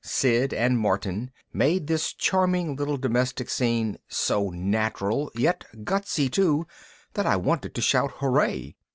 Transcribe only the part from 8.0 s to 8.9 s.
hooray.